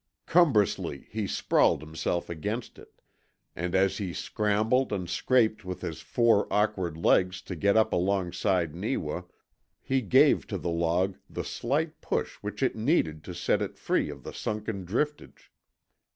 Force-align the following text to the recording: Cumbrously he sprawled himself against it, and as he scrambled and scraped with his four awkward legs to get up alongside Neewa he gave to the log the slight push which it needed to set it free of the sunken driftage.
Cumbrously 0.25 1.05
he 1.11 1.27
sprawled 1.27 1.81
himself 1.83 2.27
against 2.27 2.79
it, 2.79 2.99
and 3.55 3.75
as 3.75 3.99
he 3.99 4.15
scrambled 4.15 4.91
and 4.91 5.07
scraped 5.07 5.63
with 5.63 5.81
his 5.81 6.01
four 6.01 6.51
awkward 6.51 6.97
legs 6.97 7.39
to 7.43 7.55
get 7.55 7.77
up 7.77 7.93
alongside 7.93 8.73
Neewa 8.73 9.21
he 9.79 10.01
gave 10.01 10.47
to 10.47 10.57
the 10.57 10.71
log 10.71 11.19
the 11.29 11.43
slight 11.43 12.01
push 12.01 12.37
which 12.37 12.63
it 12.63 12.75
needed 12.75 13.23
to 13.25 13.35
set 13.35 13.61
it 13.61 13.77
free 13.77 14.09
of 14.09 14.23
the 14.23 14.33
sunken 14.33 14.87
driftage. 14.87 15.51